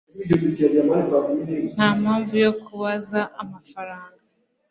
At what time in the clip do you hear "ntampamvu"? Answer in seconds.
1.75-2.33